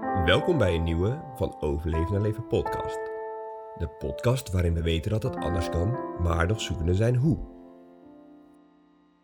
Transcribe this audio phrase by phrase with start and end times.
[0.00, 2.96] Welkom bij een nieuwe van Overleven naar Leven podcast.
[3.78, 5.90] De podcast waarin we weten dat het anders kan,
[6.22, 7.38] maar nog zoekende zijn hoe.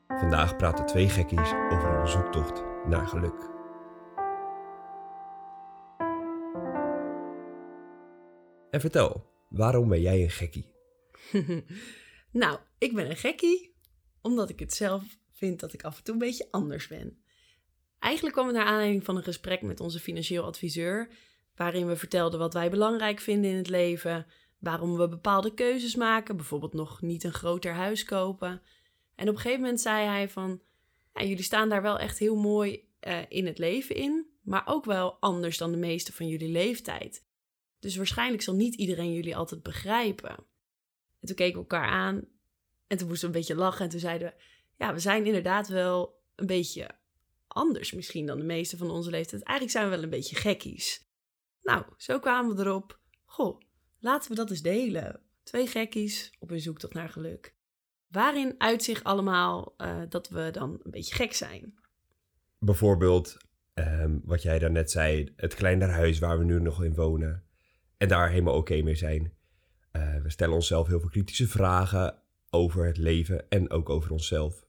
[0.06, 3.50] Vandaag praten twee gekkies over een zoektocht naar geluk.
[8.70, 10.74] En vertel, waarom ben jij een gekkie?
[12.42, 13.76] nou, ik ben een gekkie
[14.22, 15.02] omdat ik het zelf
[15.32, 17.24] vind dat ik af en toe een beetje anders ben.
[17.98, 21.08] Eigenlijk kwam het naar aanleiding van een gesprek met onze financieel adviseur,
[21.56, 24.26] waarin we vertelden wat wij belangrijk vinden in het leven,
[24.58, 28.62] waarom we bepaalde keuzes maken, bijvoorbeeld nog niet een groter huis kopen.
[29.14, 30.60] En op een gegeven moment zei hij van,
[31.14, 34.84] ja, jullie staan daar wel echt heel mooi uh, in het leven in, maar ook
[34.84, 37.24] wel anders dan de meeste van jullie leeftijd.
[37.80, 40.30] Dus waarschijnlijk zal niet iedereen jullie altijd begrijpen.
[41.20, 42.28] En toen keken we elkaar aan
[42.86, 44.42] en toen moesten we een beetje lachen en toen zeiden we,
[44.76, 46.90] ja, we zijn inderdaad wel een beetje
[47.56, 49.42] anders misschien dan de meeste van onze leeftijd.
[49.42, 51.08] Eigenlijk zijn we wel een beetje gekkies.
[51.62, 53.00] Nou, zo kwamen we erop.
[53.24, 53.60] Goh,
[54.00, 55.20] laten we dat eens delen.
[55.42, 57.54] Twee gekkies op een zoektocht naar geluk.
[58.08, 61.74] Waarin uitzicht allemaal uh, dat we dan een beetje gek zijn?
[62.58, 63.36] Bijvoorbeeld,
[63.74, 67.44] um, wat jij daarnet zei, het kleinere huis waar we nu nog in wonen.
[67.96, 69.32] En daar helemaal oké mee zijn.
[69.92, 74.65] Uh, we stellen onszelf heel veel kritische vragen over het leven en ook over onszelf.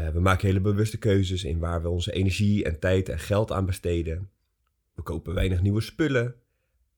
[0.00, 3.52] Uh, we maken hele bewuste keuzes in waar we onze energie en tijd en geld
[3.52, 4.30] aan besteden.
[4.94, 6.34] We kopen weinig nieuwe spullen.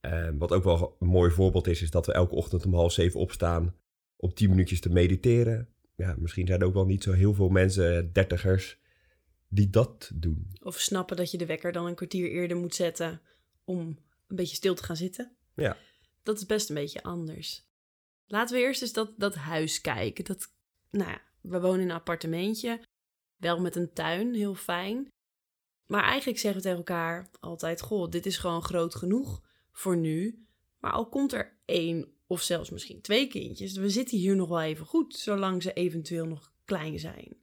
[0.00, 2.92] Uh, wat ook wel een mooi voorbeeld is, is dat we elke ochtend om half
[2.92, 3.74] zeven opstaan
[4.16, 5.68] om tien minuutjes te mediteren.
[5.96, 8.78] Ja, misschien zijn er ook wel niet zo heel veel mensen, dertigers,
[9.48, 10.52] die dat doen.
[10.62, 13.20] Of snappen dat je de wekker dan een kwartier eerder moet zetten
[13.64, 13.78] om
[14.26, 15.32] een beetje stil te gaan zitten.
[15.54, 15.76] Ja.
[16.22, 17.66] Dat is best een beetje anders.
[18.26, 20.24] Laten we eerst eens dat, dat huis kijken.
[20.24, 20.52] Dat,
[20.90, 22.80] nou ja, we wonen in een appartementje.
[23.36, 25.08] Wel met een tuin, heel fijn.
[25.86, 30.46] Maar eigenlijk zeggen we tegen elkaar altijd: Goh, dit is gewoon groot genoeg voor nu.
[30.78, 34.60] Maar al komt er één of zelfs misschien twee kindjes, we zitten hier nog wel
[34.60, 37.36] even goed, zolang ze eventueel nog klein zijn.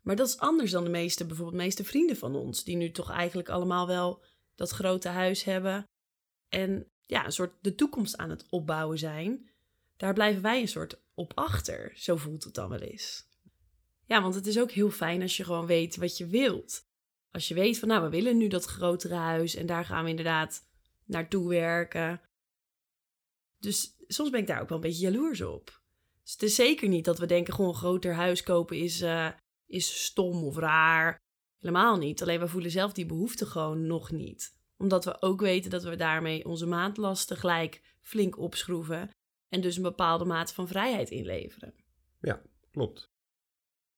[0.00, 3.10] Maar dat is anders dan de meeste, bijvoorbeeld meeste vrienden van ons, die nu toch
[3.10, 4.24] eigenlijk allemaal wel
[4.54, 5.84] dat grote huis hebben
[6.48, 9.50] en ja, een soort de toekomst aan het opbouwen zijn.
[9.96, 13.26] Daar blijven wij een soort op achter, zo voelt het dan wel eens.
[14.06, 16.86] Ja, want het is ook heel fijn als je gewoon weet wat je wilt.
[17.30, 20.10] Als je weet van, nou, we willen nu dat grotere huis en daar gaan we
[20.10, 20.66] inderdaad
[21.04, 22.20] naartoe werken.
[23.58, 25.82] Dus soms ben ik daar ook wel een beetje jaloers op.
[26.22, 29.28] Dus het is zeker niet dat we denken, gewoon een groter huis kopen is, uh,
[29.66, 31.20] is stom of raar.
[31.58, 32.22] Helemaal niet.
[32.22, 34.56] Alleen we voelen zelf die behoefte gewoon nog niet.
[34.76, 39.10] Omdat we ook weten dat we daarmee onze maandlasten gelijk flink opschroeven.
[39.48, 41.74] En dus een bepaalde mate van vrijheid inleveren.
[42.20, 43.13] Ja, klopt.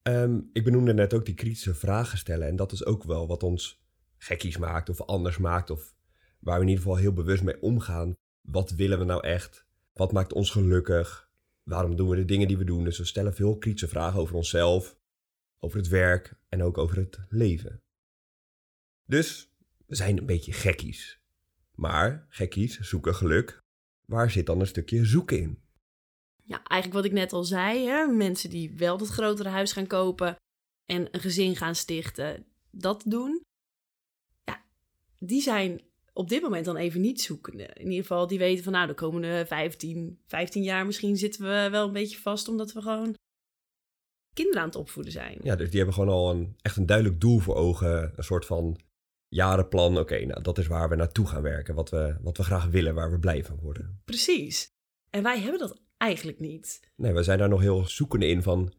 [0.08, 2.48] Um, ik benoemde net ook die kritische vragen stellen.
[2.48, 3.84] En dat is ook wel wat ons
[4.16, 5.70] gekkies maakt of anders maakt.
[5.70, 5.94] Of
[6.38, 8.14] waar we in ieder geval heel bewust mee omgaan.
[8.40, 9.66] Wat willen we nou echt?
[9.92, 11.30] Wat maakt ons gelukkig?
[11.62, 12.84] Waarom doen we de dingen die we doen?
[12.84, 14.96] Dus we stellen veel kritische vragen over onszelf,
[15.58, 17.82] over het werk en ook over het leven.
[19.04, 19.52] Dus
[19.86, 21.20] we zijn een beetje gekkies.
[21.74, 23.62] Maar gekkies zoeken geluk.
[24.04, 25.62] Waar zit dan een stukje zoeken in?
[26.46, 29.86] Ja, eigenlijk wat ik net al zei, hè, mensen die wel dat grotere huis gaan
[29.86, 30.36] kopen
[30.84, 33.40] en een gezin gaan stichten, dat doen.
[34.44, 34.64] Ja,
[35.18, 35.80] die zijn
[36.12, 37.64] op dit moment dan even niet zoekende.
[37.64, 41.68] In ieder geval, die weten van nou, de komende 15, 15 jaar misschien zitten we
[41.70, 43.14] wel een beetje vast, omdat we gewoon
[44.34, 45.38] kinderen aan het opvoeden zijn.
[45.42, 48.12] Ja, dus die hebben gewoon al een, echt een duidelijk doel voor ogen.
[48.16, 48.80] Een soort van
[49.28, 49.98] jarenplan.
[49.98, 51.74] Oké, nou, dat is waar we naartoe gaan werken.
[51.74, 54.00] Wat we, wat we graag willen, waar we blij van worden.
[54.04, 54.68] Precies.
[55.10, 56.90] En wij hebben dat eigenlijk niet.
[56.96, 58.72] Nee, we zijn daar nog heel zoekende in van...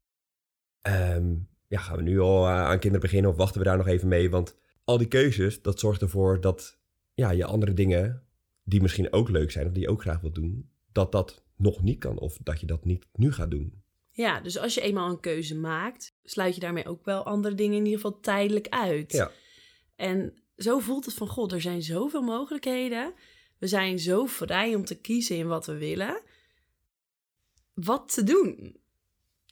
[0.82, 1.36] Ehm,
[1.68, 4.08] ja, gaan we nu al eh, aan kinderen beginnen of wachten we daar nog even
[4.08, 4.30] mee?
[4.30, 6.80] Want al die keuzes, dat zorgt ervoor dat
[7.14, 8.24] ja, je andere dingen...
[8.64, 10.70] die misschien ook leuk zijn of die je ook graag wilt doen...
[10.92, 13.84] dat dat nog niet kan of dat je dat niet nu gaat doen.
[14.12, 16.18] Ja, dus als je eenmaal een keuze maakt...
[16.24, 19.12] sluit je daarmee ook wel andere dingen in ieder geval tijdelijk uit.
[19.12, 19.32] Ja.
[19.96, 23.14] En zo voelt het van, god, er zijn zoveel mogelijkheden...
[23.58, 26.22] We zijn zo vrij om te kiezen in wat we willen
[27.84, 28.76] wat te doen.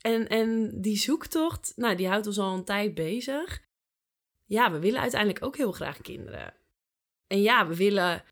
[0.01, 3.61] En, en die zoektocht, nou, die houdt ons al een tijd bezig.
[4.45, 6.53] Ja, we willen uiteindelijk ook heel graag kinderen.
[7.27, 8.23] En ja, we willen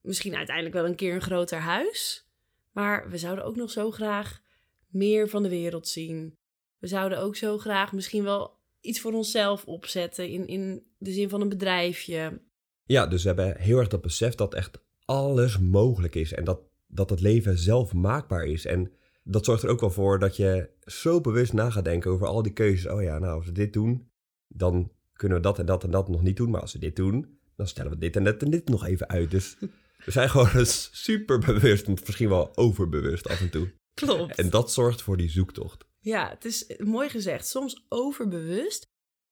[0.00, 2.26] misschien uiteindelijk wel een keer een groter huis.
[2.72, 4.42] Maar we zouden ook nog zo graag
[4.88, 6.36] meer van de wereld zien.
[6.78, 11.28] We zouden ook zo graag misschien wel iets voor onszelf opzetten in, in de zin
[11.28, 12.40] van een bedrijfje.
[12.84, 16.60] Ja, dus we hebben heel erg dat besef dat echt alles mogelijk is en dat,
[16.86, 18.64] dat het leven zelf maakbaar is.
[18.64, 18.92] En
[19.28, 22.42] dat zorgt er ook wel voor dat je zo bewust na gaat denken over al
[22.42, 22.90] die keuzes.
[22.90, 24.10] Oh ja, nou, als we dit doen,
[24.48, 26.50] dan kunnen we dat en dat en dat nog niet doen.
[26.50, 29.08] Maar als we dit doen, dan stellen we dit en dit en dit nog even
[29.08, 29.30] uit.
[29.30, 29.56] Dus
[30.04, 33.72] we zijn gewoon super bewust, misschien wel overbewust af en toe.
[33.94, 34.34] Klopt.
[34.34, 35.84] En dat zorgt voor die zoektocht.
[35.98, 37.46] Ja, het is mooi gezegd.
[37.46, 38.86] Soms overbewust,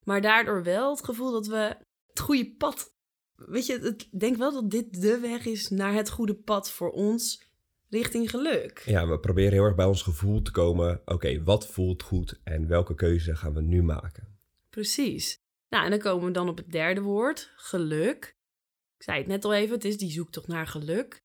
[0.04, 1.76] maar daardoor wel het gevoel dat we
[2.06, 2.92] het goede pad.
[3.34, 6.90] Weet je, ik denk wel dat dit de weg is naar het goede pad voor
[6.90, 7.43] ons
[7.94, 8.82] richting geluk.
[8.86, 11.02] Ja, we proberen heel erg bij ons gevoel te komen.
[11.04, 14.38] Oké, wat voelt goed en welke keuze gaan we nu maken?
[14.70, 15.42] Precies.
[15.68, 18.36] Nou, en dan komen we dan op het derde woord, geluk.
[18.96, 21.22] Ik zei het net al even, het is die zoektocht naar geluk.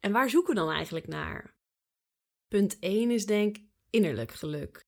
[0.00, 1.54] En waar zoeken we dan eigenlijk naar?
[2.48, 3.56] Punt 1 is denk
[3.90, 4.86] innerlijk geluk.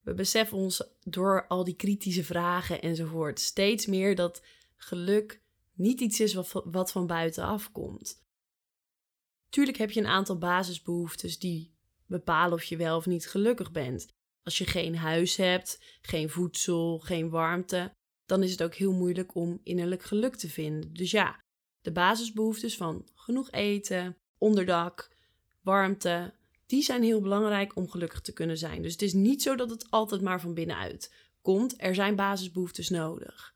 [0.00, 4.42] We beseffen ons door al die kritische vragen enzovoort steeds meer dat
[4.76, 5.42] geluk
[5.72, 8.25] niet iets is wat, wat van buitenaf komt.
[9.48, 11.74] Tuurlijk heb je een aantal basisbehoeftes die
[12.06, 14.06] bepalen of je wel of niet gelukkig bent.
[14.42, 17.92] Als je geen huis hebt, geen voedsel, geen warmte,
[18.26, 20.92] dan is het ook heel moeilijk om innerlijk geluk te vinden.
[20.94, 21.40] Dus ja,
[21.80, 25.10] de basisbehoeftes van genoeg eten, onderdak,
[25.60, 26.34] warmte,
[26.66, 28.82] die zijn heel belangrijk om gelukkig te kunnen zijn.
[28.82, 31.82] Dus het is niet zo dat het altijd maar van binnenuit komt.
[31.82, 33.54] Er zijn basisbehoeftes nodig.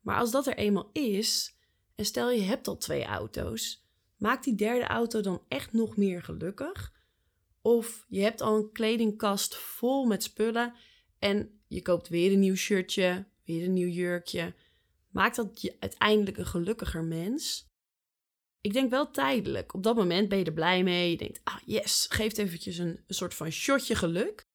[0.00, 1.56] Maar als dat er eenmaal is,
[1.94, 3.85] en stel je hebt al twee auto's,
[4.16, 6.92] maakt die derde auto dan echt nog meer gelukkig?
[7.62, 10.74] Of je hebt al een kledingkast vol met spullen
[11.18, 14.54] en je koopt weer een nieuw shirtje, weer een nieuw jurkje.
[15.10, 17.70] Maakt dat je uiteindelijk een gelukkiger mens?
[18.60, 19.74] Ik denk wel tijdelijk.
[19.74, 21.10] Op dat moment ben je er blij mee.
[21.10, 24.46] Je denkt, ah yes, geeft eventjes een, een soort van shotje geluk.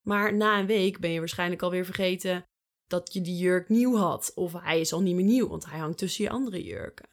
[0.00, 2.44] Maar na een week ben je waarschijnlijk alweer vergeten
[2.86, 4.32] dat je die jurk nieuw had.
[4.34, 7.09] Of hij is al niet meer nieuw, want hij hangt tussen je andere jurken.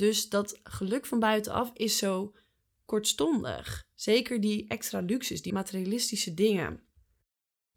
[0.00, 2.34] Dus dat geluk van buitenaf is zo
[2.84, 3.82] kortstondig.
[3.94, 6.80] Zeker die extra luxes, die materialistische dingen.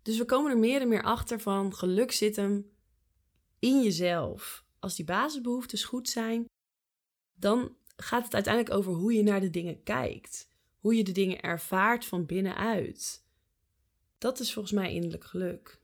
[0.01, 2.71] Dus we komen er meer en meer achter van geluk zit hem
[3.59, 4.65] in jezelf.
[4.79, 6.45] Als die basisbehoeftes goed zijn,
[7.33, 10.49] dan gaat het uiteindelijk over hoe je naar de dingen kijkt.
[10.79, 13.23] Hoe je de dingen ervaart van binnenuit.
[14.17, 15.81] Dat is volgens mij innerlijk geluk.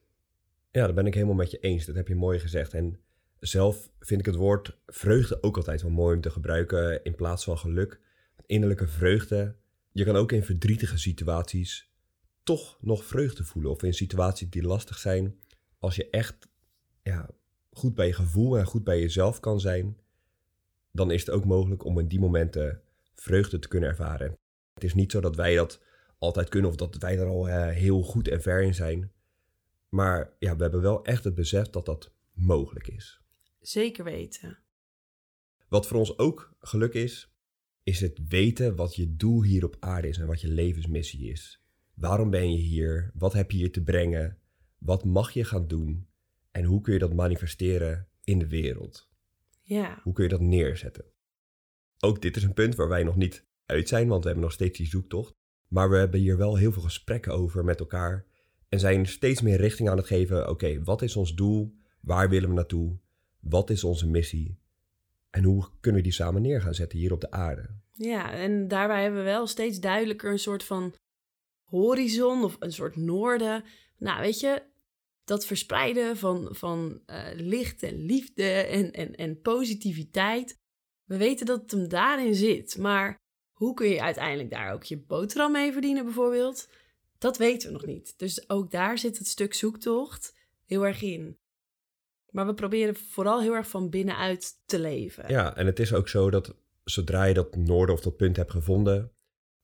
[0.71, 1.85] Ja, dat ben ik helemaal met je eens.
[1.85, 2.73] Dat heb je mooi gezegd.
[2.73, 2.99] En
[3.39, 7.43] zelf vind ik het woord vreugde ook altijd wel mooi om te gebruiken in plaats
[7.43, 7.99] van geluk.
[8.45, 9.55] Innerlijke vreugde.
[9.91, 11.91] Je kan ook in verdrietige situaties
[12.43, 13.71] toch nog vreugde voelen.
[13.71, 15.39] Of in situaties die lastig zijn.
[15.79, 16.47] Als je echt
[17.03, 17.29] ja,
[17.71, 19.97] goed bij je gevoel en goed bij jezelf kan zijn,
[20.91, 22.81] dan is het ook mogelijk om in die momenten
[23.15, 24.37] vreugde te kunnen ervaren.
[24.73, 25.81] Het is niet zo dat wij dat
[26.17, 29.11] altijd kunnen of dat wij er al uh, heel goed en ver in zijn.
[29.89, 33.18] Maar ja, we hebben wel echt het besef dat dat mogelijk is.
[33.59, 34.57] Zeker weten.
[35.67, 37.33] Wat voor ons ook geluk is,
[37.83, 41.63] is het weten wat je doel hier op aarde is en wat je levensmissie is.
[41.93, 43.11] Waarom ben je hier?
[43.13, 44.37] Wat heb je hier te brengen?
[44.77, 46.07] Wat mag je gaan doen?
[46.51, 49.09] En hoe kun je dat manifesteren in de wereld?
[49.61, 49.99] Ja.
[50.03, 51.05] Hoe kun je dat neerzetten?
[51.99, 54.53] Ook dit is een punt waar wij nog niet uit zijn, want we hebben nog
[54.53, 55.33] steeds die zoektocht.
[55.67, 58.25] Maar we hebben hier wel heel veel gesprekken over met elkaar.
[58.69, 60.49] En zijn steeds meer richting aan het geven.
[60.49, 61.75] Oké, wat is ons doel?
[62.01, 62.97] Waar willen we naartoe?
[63.39, 64.57] Wat is onze missie?
[65.29, 67.69] En hoe kunnen we die samen neer gaan zetten hier op de aarde?
[67.93, 70.93] Ja, en daarbij hebben we wel steeds duidelijker een soort van
[71.63, 73.63] horizon of een soort noorden.
[73.97, 74.63] Nou, weet je,
[75.23, 80.57] dat verspreiden van, van uh, licht en liefde en, en, en positiviteit.
[81.05, 83.17] We weten dat het hem daarin zit, maar
[83.51, 86.69] hoe kun je uiteindelijk daar ook je boterham mee verdienen, bijvoorbeeld?
[87.17, 88.13] Dat weten we nog niet.
[88.17, 90.35] Dus ook daar zit het stuk zoektocht
[90.65, 91.37] heel erg in.
[92.31, 95.25] Maar we proberen vooral heel erg van binnenuit te leven.
[95.27, 98.51] Ja, en het is ook zo dat zodra je dat noorden of dat punt hebt
[98.51, 99.11] gevonden,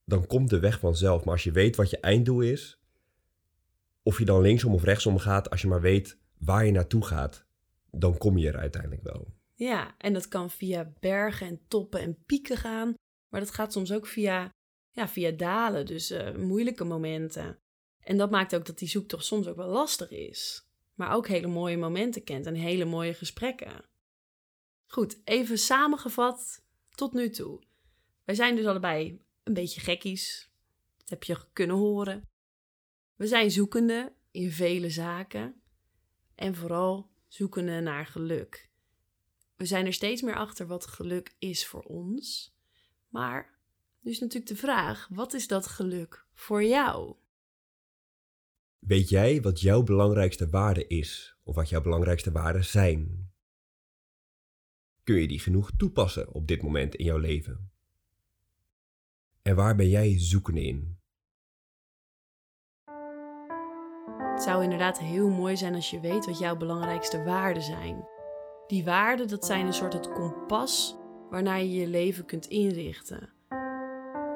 [0.06, 1.24] dan komt de weg vanzelf.
[1.24, 2.80] Maar als je weet wat je einddoel is,
[4.04, 7.46] of je dan linksom of rechtsom gaat, als je maar weet waar je naartoe gaat,
[7.92, 9.34] dan kom je er uiteindelijk wel.
[9.54, 12.94] Ja, en dat kan via bergen en toppen en pieken gaan,
[13.30, 14.50] maar dat gaat soms ook via,
[14.92, 17.60] ja, via dalen, dus uh, moeilijke momenten.
[18.00, 21.48] En dat maakt ook dat die zoektocht soms ook wel lastig is, maar ook hele
[21.48, 23.86] mooie momenten kent en hele mooie gesprekken.
[24.86, 27.64] Goed, even samengevat tot nu toe.
[28.24, 30.52] Wij zijn dus allebei een beetje gekkies.
[30.98, 32.30] Dat heb je kunnen horen.
[33.16, 35.62] We zijn zoekende in vele zaken
[36.36, 38.70] en vooral zoekende naar geluk.
[39.56, 42.56] We zijn er steeds meer achter wat geluk is voor ons.
[43.10, 43.60] Maar
[44.00, 47.16] nu is natuurlijk de vraag: wat is dat geluk voor jou?
[48.86, 53.30] Weet jij wat jouw belangrijkste waarde is of wat jouw belangrijkste waarden zijn?
[55.04, 57.72] Kun je die genoeg toepassen op dit moment in jouw leven?
[59.42, 60.98] En waar ben jij zoekende in?
[64.18, 68.08] Het zou inderdaad heel mooi zijn als je weet wat jouw belangrijkste waarden zijn.
[68.68, 70.98] Die waarden, dat zijn een soort het kompas
[71.30, 73.30] waarnaar je je leven kunt inrichten.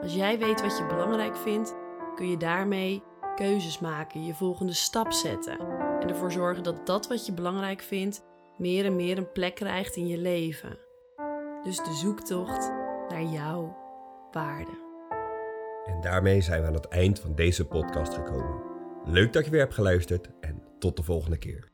[0.01, 1.75] Als jij weet wat je belangrijk vindt,
[2.15, 3.03] kun je daarmee
[3.39, 5.59] keuzes maken, je volgende stap zetten
[5.99, 8.23] en ervoor zorgen dat dat wat je belangrijk vindt
[8.57, 10.77] meer en meer een plek krijgt in je leven.
[11.63, 12.71] Dus de zoektocht
[13.09, 13.77] naar jouw
[14.31, 14.87] waarde.
[15.85, 18.61] En daarmee zijn we aan het eind van deze podcast gekomen.
[19.05, 21.71] Leuk dat je weer hebt geluisterd en tot de volgende keer.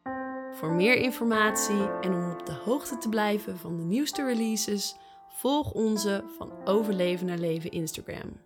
[0.51, 4.95] Voor meer informatie en om op de hoogte te blijven van de nieuwste releases,
[5.29, 8.39] volg onze van Overleven naar Leven Instagram.